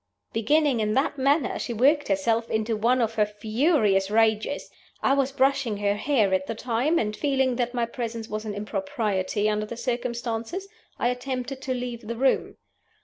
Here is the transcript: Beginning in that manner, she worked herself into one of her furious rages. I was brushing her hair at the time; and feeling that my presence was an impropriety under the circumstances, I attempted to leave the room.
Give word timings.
Beginning 0.33 0.79
in 0.79 0.95
that 0.95 1.19
manner, 1.19 1.59
she 1.59 1.73
worked 1.73 2.07
herself 2.07 2.49
into 2.49 2.75
one 2.75 3.01
of 3.01 3.13
her 3.13 3.25
furious 3.27 4.09
rages. 4.09 4.71
I 5.03 5.13
was 5.13 5.31
brushing 5.31 5.77
her 5.77 5.93
hair 5.93 6.33
at 6.33 6.47
the 6.47 6.55
time; 6.55 6.97
and 6.97 7.15
feeling 7.15 7.57
that 7.57 7.75
my 7.75 7.85
presence 7.85 8.27
was 8.27 8.43
an 8.43 8.55
impropriety 8.55 9.47
under 9.47 9.67
the 9.67 9.77
circumstances, 9.77 10.67
I 10.97 11.09
attempted 11.09 11.61
to 11.61 11.75
leave 11.75 12.07
the 12.07 12.15
room. 12.15 12.57